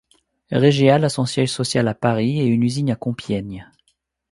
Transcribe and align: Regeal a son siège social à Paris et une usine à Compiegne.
Regeal 0.51 1.05
a 1.05 1.09
son 1.09 1.27
siège 1.27 1.51
social 1.51 1.87
à 1.87 1.93
Paris 1.93 2.39
et 2.41 2.45
une 2.45 2.63
usine 2.63 2.89
à 2.89 2.95
Compiegne. 2.95 3.69